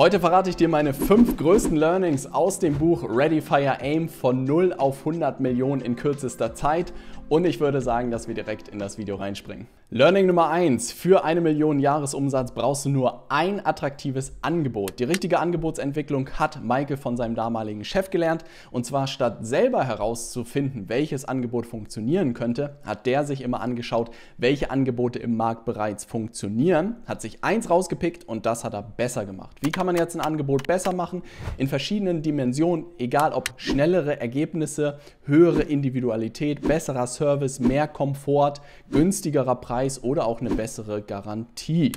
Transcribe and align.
Heute 0.00 0.18
verrate 0.18 0.48
ich 0.48 0.56
dir 0.56 0.70
meine 0.70 0.94
fünf 0.94 1.36
größten 1.36 1.76
Learnings 1.76 2.24
aus 2.24 2.58
dem 2.58 2.78
Buch 2.78 3.04
Ready 3.06 3.42
Fire 3.42 3.82
Aim 3.82 4.08
von 4.08 4.44
0 4.44 4.72
auf 4.72 5.00
100 5.00 5.40
Millionen 5.40 5.82
in 5.82 5.94
kürzester 5.94 6.54
Zeit 6.54 6.94
und 7.30 7.46
ich 7.46 7.60
würde 7.60 7.80
sagen, 7.80 8.10
dass 8.10 8.26
wir 8.26 8.34
direkt 8.34 8.68
in 8.68 8.80
das 8.80 8.98
Video 8.98 9.14
reinspringen. 9.14 9.68
Learning 9.92 10.26
Nummer 10.26 10.50
1. 10.50 10.90
Für 10.92 11.24
eine 11.24 11.40
Million 11.40 11.78
Jahresumsatz 11.78 12.52
brauchst 12.52 12.84
du 12.84 12.88
nur 12.88 13.30
ein 13.30 13.64
attraktives 13.64 14.32
Angebot. 14.42 14.98
Die 14.98 15.04
richtige 15.04 15.38
Angebotsentwicklung 15.38 16.30
hat 16.30 16.62
Michael 16.62 16.96
von 16.96 17.16
seinem 17.16 17.36
damaligen 17.36 17.84
Chef 17.84 18.10
gelernt. 18.10 18.44
Und 18.72 18.84
zwar 18.84 19.06
statt 19.06 19.46
selber 19.46 19.84
herauszufinden, 19.84 20.88
welches 20.88 21.24
Angebot 21.24 21.66
funktionieren 21.66 22.34
könnte, 22.34 22.78
hat 22.84 23.06
der 23.06 23.24
sich 23.24 23.42
immer 23.42 23.60
angeschaut, 23.60 24.10
welche 24.36 24.72
Angebote 24.72 25.20
im 25.20 25.36
Markt 25.36 25.64
bereits 25.64 26.04
funktionieren, 26.04 26.96
hat 27.06 27.20
sich 27.20 27.44
eins 27.44 27.70
rausgepickt 27.70 28.28
und 28.28 28.44
das 28.46 28.64
hat 28.64 28.74
er 28.74 28.82
besser 28.82 29.24
gemacht. 29.24 29.56
Wie 29.60 29.70
kann 29.70 29.86
man 29.86 29.96
jetzt 29.96 30.16
ein 30.16 30.20
Angebot 30.20 30.66
besser 30.66 30.92
machen? 30.92 31.22
In 31.58 31.68
verschiedenen 31.68 32.22
Dimensionen, 32.22 32.86
egal 32.98 33.32
ob 33.32 33.52
schnellere 33.56 34.20
Ergebnisse, 34.20 34.98
höhere 35.24 35.62
Individualität, 35.62 36.66
besserer 36.66 37.06
Service, 37.06 37.19
mehr 37.60 37.86
Komfort, 37.88 38.54
günstigerer 38.90 39.56
Preis 39.56 39.80
Preis 39.80 40.02
oder 40.02 40.26
auch 40.26 40.40
eine 40.40 40.50
bessere 40.50 41.02
Garantie. 41.02 41.92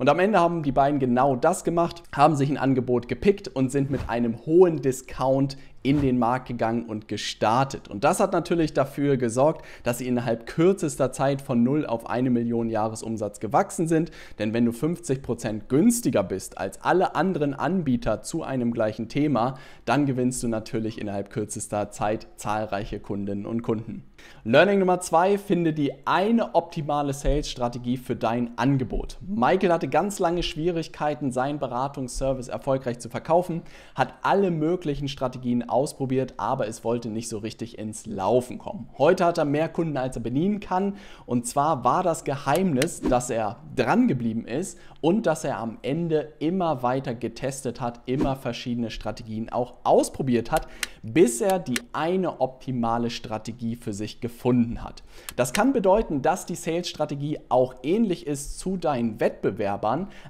Und 0.00 0.08
am 0.08 0.18
Ende 0.18 0.40
haben 0.40 0.62
die 0.62 0.72
beiden 0.72 0.98
genau 0.98 1.36
das 1.36 1.62
gemacht, 1.62 2.02
haben 2.16 2.34
sich 2.34 2.48
ein 2.48 2.56
Angebot 2.56 3.06
gepickt 3.06 3.48
und 3.48 3.70
sind 3.70 3.90
mit 3.90 4.08
einem 4.08 4.46
hohen 4.46 4.80
Discount 4.80 5.58
in 5.82 6.02
den 6.02 6.18
Markt 6.18 6.48
gegangen 6.48 6.84
und 6.84 7.08
gestartet. 7.08 7.88
Und 7.88 8.04
das 8.04 8.20
hat 8.20 8.32
natürlich 8.32 8.74
dafür 8.74 9.16
gesorgt, 9.16 9.64
dass 9.82 9.98
sie 9.98 10.06
innerhalb 10.06 10.46
kürzester 10.46 11.12
Zeit 11.12 11.40
von 11.40 11.62
0 11.62 11.86
auf 11.86 12.08
1 12.08 12.30
Million 12.30 12.68
Jahresumsatz 12.68 13.40
gewachsen 13.40 13.88
sind. 13.88 14.10
Denn 14.38 14.52
wenn 14.52 14.66
du 14.66 14.72
50 14.72 15.22
Prozent 15.22 15.68
günstiger 15.68 16.22
bist 16.22 16.58
als 16.58 16.82
alle 16.82 17.14
anderen 17.14 17.54
Anbieter 17.54 18.22
zu 18.22 18.42
einem 18.42 18.72
gleichen 18.72 19.08
Thema, 19.08 19.54
dann 19.84 20.06
gewinnst 20.06 20.42
du 20.42 20.48
natürlich 20.48 21.00
innerhalb 21.00 21.30
kürzester 21.30 21.90
Zeit 21.90 22.26
zahlreiche 22.36 23.00
Kundinnen 23.00 23.46
und 23.46 23.62
Kunden. 23.62 24.04
Learning 24.44 24.80
Nummer 24.80 25.00
2, 25.00 25.38
finde 25.38 25.72
die 25.72 26.06
eine 26.06 26.54
optimale 26.54 27.14
Sales-Strategie 27.14 27.96
für 27.96 28.16
dein 28.16 28.56
Angebot. 28.58 29.16
Michael 29.26 29.72
hatte 29.72 29.88
ganz 29.90 30.18
lange 30.18 30.42
Schwierigkeiten, 30.42 31.32
seinen 31.32 31.58
Beratungsservice 31.58 32.48
erfolgreich 32.48 32.98
zu 32.98 33.08
verkaufen, 33.08 33.62
hat 33.94 34.14
alle 34.22 34.50
möglichen 34.50 35.08
Strategien 35.08 35.68
ausprobiert, 35.68 36.34
aber 36.36 36.68
es 36.68 36.84
wollte 36.84 37.08
nicht 37.08 37.28
so 37.28 37.38
richtig 37.38 37.78
ins 37.78 38.06
Laufen 38.06 38.58
kommen. 38.58 38.88
Heute 38.98 39.24
hat 39.24 39.38
er 39.38 39.44
mehr 39.44 39.68
Kunden, 39.68 39.96
als 39.96 40.16
er 40.16 40.22
bedienen 40.22 40.60
kann. 40.60 40.96
Und 41.26 41.46
zwar 41.46 41.84
war 41.84 42.02
das 42.02 42.24
Geheimnis, 42.24 43.00
dass 43.00 43.30
er 43.30 43.56
dran 43.74 44.08
geblieben 44.08 44.46
ist 44.46 44.78
und 45.00 45.26
dass 45.26 45.44
er 45.44 45.58
am 45.58 45.78
Ende 45.82 46.32
immer 46.38 46.82
weiter 46.82 47.14
getestet 47.14 47.80
hat, 47.80 48.00
immer 48.06 48.36
verschiedene 48.36 48.90
Strategien 48.90 49.50
auch 49.50 49.74
ausprobiert 49.84 50.50
hat, 50.50 50.68
bis 51.02 51.40
er 51.40 51.58
die 51.58 51.80
eine 51.92 52.40
optimale 52.40 53.10
Strategie 53.10 53.76
für 53.76 53.92
sich 53.92 54.20
gefunden 54.20 54.82
hat. 54.82 55.02
Das 55.36 55.52
kann 55.52 55.72
bedeuten, 55.72 56.22
dass 56.22 56.46
die 56.46 56.54
Sales-Strategie 56.54 57.38
auch 57.48 57.74
ähnlich 57.82 58.26
ist 58.26 58.58
zu 58.58 58.76
deinen 58.76 59.20
Wettbewerbern, 59.20 59.79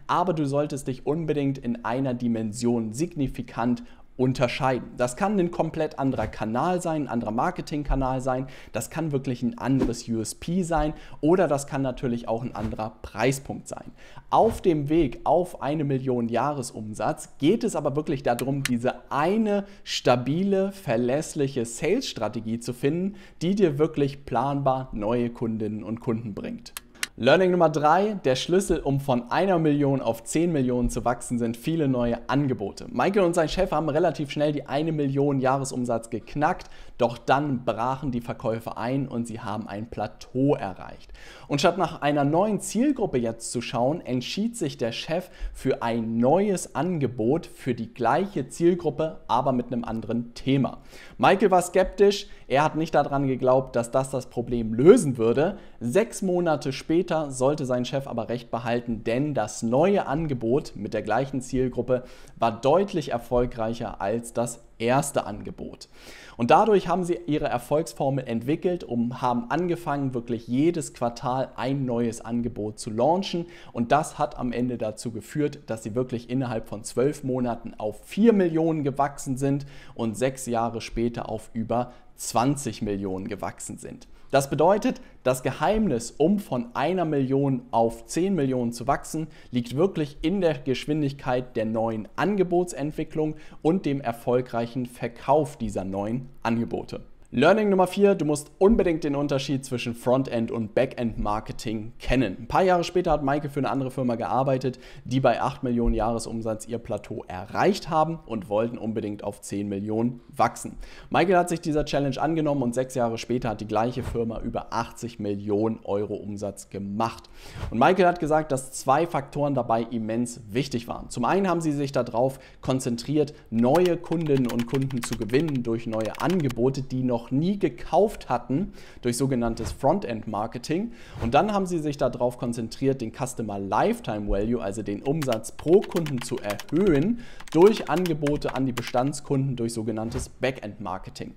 aber 0.07 0.33
du 0.33 0.47
solltest 0.47 0.89
dich 0.89 1.07
unbedingt 1.07 1.59
in 1.59 1.85
einer 1.85 2.15
Dimension 2.15 2.93
signifikant 2.93 3.83
unterscheiden. 4.21 4.91
Das 4.99 5.17
kann 5.17 5.41
ein 5.41 5.51
komplett 5.51 5.99
anderer 5.99 6.27
Kanal 6.27 6.83
sein, 6.83 7.05
ein 7.05 7.09
anderer 7.09 7.31
Marketingkanal 7.31 8.21
sein, 8.21 8.49
das 8.73 8.91
kann 8.91 9.13
wirklich 9.13 9.43
ein 9.43 9.57
anderes 9.57 10.07
USP 10.07 10.63
sein 10.63 10.93
oder 11.23 11.49
das 11.49 11.67
kann 11.67 11.81
natürlich 11.81 12.29
auch 12.29 12.43
ein 12.43 12.55
anderer 12.55 12.93
Preispunkt 13.01 13.67
sein. 13.67 13.93
Auf 14.29 14.61
dem 14.61 14.91
Weg 14.91 15.21
auf 15.25 15.63
eine 15.63 15.85
Million 15.85 16.29
Jahresumsatz 16.29 17.39
geht 17.39 17.65
es 17.65 17.75
aber 17.75 17.97
wirklich 17.97 18.23
darum, 18.23 18.63
diese 18.63 19.11
eine 19.11 19.65
stabile, 19.85 20.71
verlässliche 20.73 21.65
Sales-Strategie 21.65 22.61
zu 22.61 22.75
finden, 22.75 23.17
die 23.41 23.55
dir 23.55 23.79
wirklich 23.79 24.27
planbar 24.27 24.91
neue 24.93 25.31
Kundinnen 25.31 25.83
und 25.83 26.01
Kunden 26.01 26.35
bringt. 26.35 26.75
Learning 27.23 27.51
Nummer 27.51 27.69
drei, 27.69 28.15
der 28.25 28.35
Schlüssel, 28.35 28.81
um 28.81 28.99
von 28.99 29.31
einer 29.31 29.59
Million 29.59 30.01
auf 30.01 30.25
10 30.25 30.51
Millionen 30.53 30.89
zu 30.89 31.05
wachsen, 31.05 31.39
sind 31.39 31.59
viele 31.59 31.87
neue 31.87 32.19
Angebote. 32.31 32.87
Michael 32.91 33.27
und 33.27 33.35
sein 33.35 33.51
Chef 33.51 33.73
haben 33.73 33.91
relativ 33.91 34.31
schnell 34.31 34.53
die 34.53 34.67
eine 34.67 34.91
Million 34.91 35.39
Jahresumsatz 35.39 36.09
geknackt, 36.09 36.71
doch 36.97 37.19
dann 37.19 37.67
brachen 37.67 38.11
die 38.11 38.23
Verkäufe 38.23 38.79
ein 38.79 39.07
und 39.07 39.27
sie 39.27 39.39
haben 39.39 39.69
ein 39.69 39.91
Plateau 39.91 40.55
erreicht. 40.55 41.13
Und 41.47 41.59
statt 41.59 41.77
nach 41.77 42.01
einer 42.01 42.25
neuen 42.25 42.59
Zielgruppe 42.59 43.19
jetzt 43.19 43.53
zu 43.53 43.61
schauen, 43.61 44.01
entschied 44.01 44.57
sich 44.57 44.79
der 44.79 44.93
Chef 44.93 45.29
für 45.53 45.83
ein 45.83 46.17
neues 46.17 46.75
Angebot 46.75 47.45
für 47.45 47.75
die 47.75 47.93
gleiche 47.93 48.49
Zielgruppe, 48.49 49.21
aber 49.29 49.53
mit 49.53 49.67
einem 49.67 49.85
anderen 49.85 50.33
Thema. 50.33 50.79
Michael 51.19 51.51
war 51.51 51.61
skeptisch, 51.61 52.29
er 52.51 52.65
hat 52.65 52.75
nicht 52.75 52.97
daran 52.97 53.29
geglaubt, 53.29 53.77
dass 53.77 53.93
das 53.93 54.11
das 54.11 54.27
Problem 54.27 54.75
lösen 54.75 55.19
würde. 55.19 55.57
Sechs 55.79 56.21
Monate 56.21 56.73
später 56.73 57.31
sollte 57.31 57.65
sein 57.65 57.85
Chef 57.85 58.09
aber 58.09 58.29
recht 58.29 58.51
behalten, 58.51 59.05
denn 59.05 59.35
das 59.35 59.63
neue 59.63 60.09
Angebot 60.09 60.73
mit 60.75 60.93
der 60.93 61.03
gleichen 61.03 61.43
Zielgruppe 61.43 62.03
war 62.41 62.61
deutlich 62.61 63.13
erfolgreicher 63.13 64.01
als 64.01 64.33
das 64.33 64.65
erste 64.81 65.27
Angebot. 65.27 65.89
Und 66.37 66.51
dadurch 66.51 66.89
haben 66.89 67.05
sie 67.05 67.21
ihre 67.27 67.47
Erfolgsformel 67.47 68.27
entwickelt 68.27 68.83
und 68.83 69.23
haben 69.23 69.51
angefangen, 69.51 70.15
wirklich 70.15 70.49
jedes 70.49 70.95
Quartal 70.95 71.51
ein 71.55 71.85
neues 71.85 72.21
Angebot 72.25 72.79
zu 72.79 72.91
launchen. 72.91 73.47
Und 73.73 73.93
das 73.93 74.19
hat 74.19 74.39
am 74.39 74.53
Ende 74.53 74.79
dazu 74.79 75.13
geführt, 75.13 75.61
dass 75.67 75.83
sie 75.83 75.95
wirklich 75.95 76.31
innerhalb 76.31 76.67
von 76.67 76.83
zwölf 76.83 77.23
Monaten 77.23 77.75
auf 77.77 78.01
4 78.07 78.33
Millionen 78.33 78.83
gewachsen 78.83 79.37
sind 79.37 79.67
und 79.95 80.17
sechs 80.17 80.47
Jahre 80.47 80.81
später 80.81 81.29
auf 81.29 81.51
über 81.53 81.93
20 82.21 82.83
Millionen 82.83 83.29
gewachsen 83.29 83.79
sind. 83.79 84.07
Das 84.31 84.49
bedeutet, 84.49 85.01
das 85.25 85.43
Geheimnis, 85.43 86.15
um 86.17 86.39
von 86.39 86.67
einer 86.75 87.05
Million 87.05 87.63
auf 87.71 88.07
10 88.07 88.35
Millionen 88.35 88.73
zu 88.73 88.87
wachsen, 88.87 89.27
liegt 89.51 89.75
wirklich 89.75 90.19
in 90.23 90.41
der 90.41 90.59
Geschwindigkeit 90.59 91.57
der 91.57 91.65
neuen 91.65 92.07
Angebotsentwicklung 92.15 93.37
und 93.63 93.87
dem 93.87 94.01
erfolgreichen 94.01 94.87
Verkauf 94.87 95.57
dieser 95.57 95.85
neuen 95.85 96.29
Angebote. 96.43 97.01
Learning 97.33 97.69
Nummer 97.69 97.87
4, 97.87 98.17
du 98.17 98.25
musst 98.25 98.51
unbedingt 98.59 99.05
den 99.05 99.15
Unterschied 99.15 99.65
zwischen 99.65 99.95
Frontend 99.95 100.51
und 100.51 100.75
Backend 100.75 101.21
Marketing 101.21 101.93
kennen. 102.01 102.37
Ein 102.41 102.49
paar 102.49 102.65
Jahre 102.65 102.83
später 102.83 103.13
hat 103.13 103.23
Maike 103.23 103.49
für 103.49 103.61
eine 103.61 103.71
andere 103.71 103.93
Firma 103.93 104.17
gearbeitet, 104.17 104.81
die 105.05 105.21
bei 105.21 105.41
8 105.41 105.63
Millionen 105.63 105.95
Jahresumsatz 105.95 106.67
ihr 106.67 106.79
Plateau 106.79 107.23
erreicht 107.29 107.89
haben 107.89 108.19
und 108.27 108.49
wollten 108.49 108.79
unbedingt 108.79 109.23
auf 109.23 109.41
10 109.43 109.69
Millionen 109.69 110.23
wachsen. 110.27 110.77
Michael 111.09 111.37
hat 111.37 111.49
sich 111.49 111.61
dieser 111.61 111.85
Challenge 111.85 112.21
angenommen 112.21 112.65
und 112.65 112.75
sechs 112.75 112.97
Jahre 112.97 113.17
später 113.17 113.51
hat 113.51 113.61
die 113.61 113.69
gleiche 113.69 114.03
Firma 114.03 114.41
über 114.41 114.73
80 114.73 115.21
Millionen 115.21 115.79
Euro 115.85 116.15
Umsatz 116.15 116.69
gemacht. 116.69 117.31
Und 117.71 117.79
Michael 117.79 118.07
hat 118.07 118.19
gesagt, 118.19 118.51
dass 118.51 118.73
zwei 118.73 119.07
Faktoren 119.07 119.55
dabei 119.55 119.83
immens 119.83 120.41
wichtig 120.51 120.89
waren. 120.89 121.11
Zum 121.11 121.25
einen 121.25 121.49
haben 121.49 121.61
sie 121.61 121.71
sich 121.71 121.93
darauf 121.93 122.41
konzentriert, 122.61 123.35
neue 123.51 123.97
Kundinnen 123.97 124.51
und 124.51 124.67
Kunden 124.67 125.05
zu 125.05 125.17
gewinnen 125.17 125.63
durch 125.63 125.87
neue 125.87 126.21
Angebote, 126.21 126.83
die 126.83 127.05
noch 127.05 127.20
noch 127.21 127.31
nie 127.31 127.59
gekauft 127.59 128.29
hatten 128.29 128.73
durch 129.03 129.17
sogenanntes 129.17 129.73
Frontend-Marketing. 129.73 130.93
Und 131.23 131.35
dann 131.35 131.53
haben 131.53 131.67
sie 131.67 131.79
sich 131.79 131.97
darauf 131.97 132.39
konzentriert, 132.39 133.01
den 133.01 133.13
Customer 133.13 133.59
Lifetime 133.59 134.29
Value, 134.29 134.63
also 134.63 134.83
den 134.83 135.03
Umsatz 135.03 135.53
pro 135.53 135.81
Kunden 135.81 136.23
zu 136.23 136.39
erhöhen, 136.39 137.21
durch 137.53 137.91
Angebote 137.91 138.55
an 138.55 138.67
die 138.67 138.73
Bestandskunden 138.73 139.57
durch 139.57 139.75
sogenanntes 139.75 140.29
Backend-Marketing. 140.29 141.35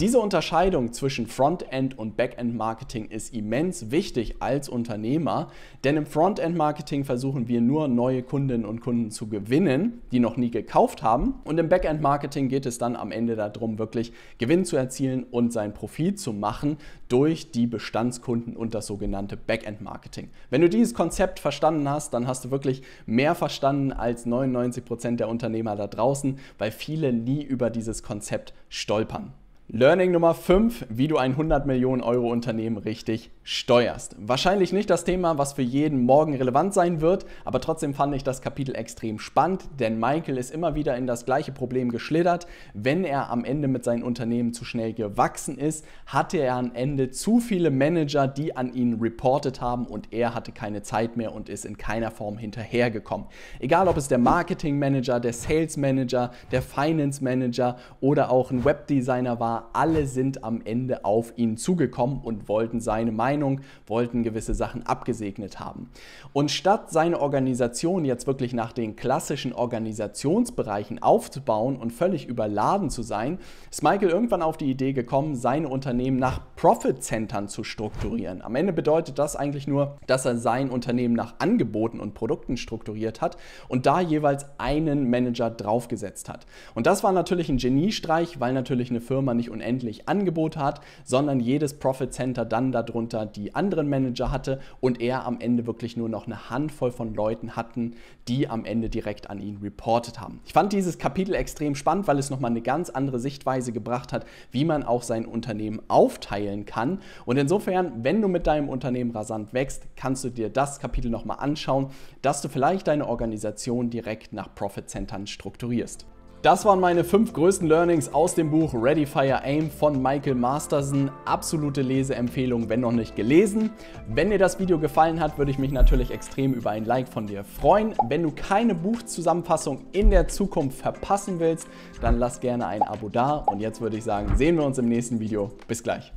Diese 0.00 0.18
Unterscheidung 0.18 0.92
zwischen 0.92 1.26
Frontend 1.26 1.98
und 1.98 2.16
Backend-Marketing 2.16 3.06
ist 3.06 3.34
immens 3.34 3.90
wichtig 3.90 4.36
als 4.40 4.68
Unternehmer, 4.68 5.48
denn 5.84 5.96
im 5.96 6.06
Frontend-Marketing 6.06 7.04
versuchen 7.04 7.48
wir 7.48 7.60
nur 7.60 7.88
neue 7.88 8.22
Kundinnen 8.22 8.64
und 8.64 8.80
Kunden 8.80 9.10
zu 9.10 9.28
gewinnen, 9.28 10.00
die 10.12 10.20
noch 10.20 10.36
nie 10.36 10.50
gekauft 10.50 11.02
haben. 11.02 11.34
Und 11.44 11.58
im 11.58 11.68
Backend-Marketing 11.68 12.48
geht 12.48 12.64
es 12.64 12.78
dann 12.78 12.96
am 12.96 13.10
Ende 13.10 13.36
darum, 13.36 13.78
wirklich 13.78 14.12
Gewinn 14.38 14.64
zu 14.64 14.76
erzielen 14.76 15.25
und 15.30 15.52
sein 15.52 15.74
Profit 15.74 16.18
zu 16.18 16.32
machen 16.32 16.78
durch 17.08 17.50
die 17.50 17.66
Bestandskunden 17.66 18.56
und 18.56 18.74
das 18.74 18.86
sogenannte 18.86 19.36
Backend-Marketing. 19.36 20.30
Wenn 20.50 20.60
du 20.60 20.68
dieses 20.68 20.94
Konzept 20.94 21.40
verstanden 21.40 21.88
hast, 21.88 22.14
dann 22.14 22.26
hast 22.26 22.44
du 22.44 22.50
wirklich 22.50 22.82
mehr 23.06 23.34
verstanden 23.34 23.92
als 23.92 24.26
99 24.26 24.84
Prozent 24.84 25.20
der 25.20 25.28
Unternehmer 25.28 25.76
da 25.76 25.86
draußen, 25.86 26.38
weil 26.58 26.70
viele 26.70 27.12
nie 27.12 27.42
über 27.42 27.70
dieses 27.70 28.02
Konzept 28.02 28.54
stolpern. 28.68 29.32
Learning 29.68 30.12
Nummer 30.12 30.32
5, 30.32 30.86
wie 30.90 31.08
du 31.08 31.16
ein 31.16 31.32
100 31.32 31.66
Millionen 31.66 32.00
Euro 32.00 32.30
Unternehmen 32.30 32.76
richtig 32.76 33.32
steuerst. 33.42 34.14
Wahrscheinlich 34.16 34.72
nicht 34.72 34.88
das 34.88 35.02
Thema, 35.02 35.38
was 35.38 35.54
für 35.54 35.62
jeden 35.62 36.04
morgen 36.04 36.36
relevant 36.36 36.72
sein 36.72 37.00
wird, 37.00 37.26
aber 37.44 37.60
trotzdem 37.60 37.92
fand 37.92 38.14
ich 38.14 38.22
das 38.22 38.42
Kapitel 38.42 38.76
extrem 38.76 39.18
spannend, 39.18 39.64
denn 39.80 39.98
Michael 39.98 40.38
ist 40.38 40.52
immer 40.52 40.76
wieder 40.76 40.96
in 40.96 41.08
das 41.08 41.24
gleiche 41.24 41.50
Problem 41.50 41.90
geschlittert. 41.90 42.46
Wenn 42.74 43.02
er 43.02 43.28
am 43.28 43.44
Ende 43.44 43.66
mit 43.66 43.82
seinem 43.82 44.04
Unternehmen 44.04 44.52
zu 44.52 44.64
schnell 44.64 44.92
gewachsen 44.92 45.58
ist, 45.58 45.84
hatte 46.06 46.38
er 46.38 46.54
am 46.54 46.70
Ende 46.72 47.10
zu 47.10 47.40
viele 47.40 47.72
Manager, 47.72 48.28
die 48.28 48.56
an 48.56 48.72
ihn 48.72 49.00
reportet 49.00 49.60
haben 49.60 49.86
und 49.86 50.12
er 50.12 50.32
hatte 50.32 50.52
keine 50.52 50.82
Zeit 50.82 51.16
mehr 51.16 51.34
und 51.34 51.48
ist 51.48 51.64
in 51.64 51.76
keiner 51.76 52.12
Form 52.12 52.38
hinterhergekommen. 52.38 53.26
Egal 53.58 53.88
ob 53.88 53.96
es 53.96 54.06
der 54.06 54.18
Marketing 54.18 54.78
Manager, 54.78 55.18
der 55.18 55.32
Sales 55.32 55.76
Manager, 55.76 56.30
der 56.52 56.62
Finance 56.62 57.22
Manager 57.22 57.76
oder 58.00 58.30
auch 58.30 58.52
ein 58.52 58.64
Webdesigner 58.64 59.40
war, 59.56 59.70
alle 59.72 60.06
sind 60.06 60.44
am 60.44 60.60
Ende 60.64 61.04
auf 61.04 61.32
ihn 61.36 61.56
zugekommen 61.56 62.20
und 62.22 62.48
wollten 62.48 62.80
seine 62.80 63.12
Meinung, 63.12 63.60
wollten 63.86 64.22
gewisse 64.22 64.54
Sachen 64.54 64.84
abgesegnet 64.84 65.58
haben. 65.60 65.90
Und 66.32 66.50
statt 66.50 66.90
seine 66.90 67.20
Organisation 67.20 68.04
jetzt 68.04 68.26
wirklich 68.26 68.52
nach 68.52 68.72
den 68.72 68.96
klassischen 68.96 69.52
Organisationsbereichen 69.52 71.02
aufzubauen 71.02 71.76
und 71.76 71.92
völlig 71.92 72.26
überladen 72.26 72.90
zu 72.90 73.02
sein, 73.02 73.38
ist 73.70 73.82
Michael 73.82 74.10
irgendwann 74.10 74.42
auf 74.42 74.56
die 74.56 74.70
Idee 74.70 74.92
gekommen, 74.92 75.36
seine 75.36 75.68
Unternehmen 75.68 76.18
nach 76.18 76.40
Profit-Centern 76.56 77.48
zu 77.48 77.64
strukturieren. 77.64 78.42
Am 78.42 78.54
Ende 78.54 78.72
bedeutet 78.72 79.18
das 79.18 79.36
eigentlich 79.36 79.66
nur, 79.66 79.96
dass 80.06 80.26
er 80.26 80.36
sein 80.36 80.68
Unternehmen 80.68 81.14
nach 81.14 81.36
Angeboten 81.38 82.00
und 82.00 82.14
Produkten 82.14 82.56
strukturiert 82.56 83.20
hat 83.20 83.36
und 83.68 83.86
da 83.86 84.00
jeweils 84.00 84.46
einen 84.58 85.08
Manager 85.08 85.50
draufgesetzt 85.50 86.28
hat. 86.28 86.46
Und 86.74 86.86
das 86.86 87.02
war 87.02 87.12
natürlich 87.12 87.48
ein 87.48 87.56
Geniestreich, 87.56 88.38
weil 88.40 88.52
natürlich 88.52 88.90
eine 88.90 89.00
Firma 89.00 89.34
nicht 89.34 89.45
nicht 89.46 89.50
unendlich 89.50 90.08
Angebot 90.08 90.56
hat, 90.56 90.80
sondern 91.04 91.40
jedes 91.40 91.74
Profit 91.74 92.12
Center 92.12 92.44
dann 92.44 92.72
darunter 92.72 93.26
die 93.26 93.54
anderen 93.54 93.88
Manager 93.88 94.30
hatte 94.30 94.60
und 94.80 95.00
er 95.00 95.24
am 95.24 95.40
Ende 95.40 95.66
wirklich 95.66 95.96
nur 95.96 96.08
noch 96.08 96.26
eine 96.26 96.50
Handvoll 96.50 96.90
von 96.90 97.14
Leuten 97.14 97.54
hatten, 97.54 97.94
die 98.28 98.48
am 98.48 98.64
Ende 98.64 98.88
direkt 98.88 99.30
an 99.30 99.40
ihn 99.40 99.58
reportet 99.62 100.20
haben. 100.20 100.40
Ich 100.44 100.52
fand 100.52 100.72
dieses 100.72 100.98
Kapitel 100.98 101.34
extrem 101.34 101.74
spannend, 101.74 102.08
weil 102.08 102.18
es 102.18 102.30
nochmal 102.30 102.50
eine 102.50 102.60
ganz 102.60 102.90
andere 102.90 103.20
Sichtweise 103.20 103.72
gebracht 103.72 104.12
hat, 104.12 104.26
wie 104.50 104.64
man 104.64 104.82
auch 104.82 105.02
sein 105.02 105.26
Unternehmen 105.26 105.80
aufteilen 105.88 106.66
kann. 106.66 107.00
Und 107.24 107.36
insofern, 107.36 108.04
wenn 108.04 108.20
du 108.20 108.28
mit 108.28 108.46
deinem 108.46 108.68
Unternehmen 108.68 109.12
rasant 109.12 109.52
wächst, 109.52 109.86
kannst 109.96 110.24
du 110.24 110.30
dir 110.30 110.48
das 110.48 110.80
Kapitel 110.80 111.10
nochmal 111.10 111.38
anschauen, 111.40 111.90
dass 112.22 112.42
du 112.42 112.48
vielleicht 112.48 112.88
deine 112.88 113.06
Organisation 113.06 113.90
direkt 113.90 114.32
nach 114.32 114.54
Profit 114.54 114.90
Centern 114.90 115.26
strukturierst. 115.26 116.06
Das 116.42 116.64
waren 116.64 116.78
meine 116.78 117.02
fünf 117.02 117.32
größten 117.32 117.66
Learnings 117.66 118.12
aus 118.12 118.34
dem 118.34 118.50
Buch 118.50 118.72
Ready 118.74 119.06
Fire 119.06 119.42
Aim 119.42 119.70
von 119.70 120.00
Michael 120.00 120.34
Masterson. 120.34 121.10
Absolute 121.24 121.82
Leseempfehlung, 121.82 122.68
wenn 122.68 122.80
noch 122.80 122.92
nicht 122.92 123.16
gelesen. 123.16 123.70
Wenn 124.06 124.30
dir 124.30 124.38
das 124.38 124.60
Video 124.60 124.78
gefallen 124.78 125.18
hat, 125.18 125.38
würde 125.38 125.50
ich 125.50 125.58
mich 125.58 125.72
natürlich 125.72 126.10
extrem 126.10 126.52
über 126.52 126.70
ein 126.70 126.84
Like 126.84 127.08
von 127.08 127.26
dir 127.26 127.42
freuen. 127.42 127.94
Wenn 128.08 128.22
du 128.22 128.30
keine 128.30 128.74
Buchzusammenfassung 128.74 129.86
in 129.92 130.10
der 130.10 130.28
Zukunft 130.28 130.78
verpassen 130.78 131.40
willst, 131.40 131.68
dann 132.00 132.18
lass 132.18 132.38
gerne 132.38 132.66
ein 132.66 132.82
Abo 132.82 133.08
da. 133.08 133.36
Und 133.36 133.60
jetzt 133.60 133.80
würde 133.80 133.96
ich 133.96 134.04
sagen, 134.04 134.36
sehen 134.36 134.56
wir 134.56 134.64
uns 134.64 134.78
im 134.78 134.88
nächsten 134.88 135.18
Video. 135.18 135.50
Bis 135.66 135.82
gleich. 135.82 136.12